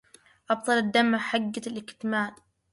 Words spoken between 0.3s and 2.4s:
أبطل الدمع حجة الكتمان